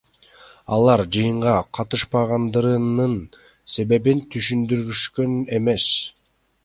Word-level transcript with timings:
Алар 0.77 1.03
жыйынга 1.17 1.51
катышпагандырынын 1.79 3.13
себебин 3.75 4.25
түшүндүрүшкөн 4.37 5.41
эмес. 5.59 5.87